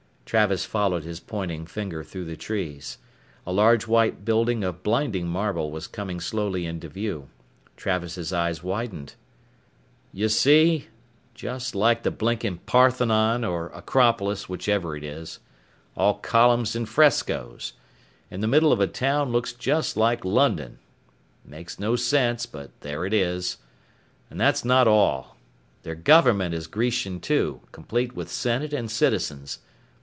[0.25, 2.99] Travis followed his pointing finger through the trees.
[3.45, 7.27] A large white building of blinding marble was coming slowly into view.
[7.75, 9.15] Travis' eyes widened.
[10.13, 10.87] "You see?
[11.35, 15.39] Just like the blinkin' Parthenon, or Acropolis, whichever it is.
[15.97, 17.73] All columns and frescoes.
[18.29, 20.79] In the middle of a town looks just like London.
[21.43, 23.57] Makes no sense, but there it is.
[24.29, 25.35] And that's not all.
[25.83, 29.59] Their government is Grecian too, complete with Senate and Citizens.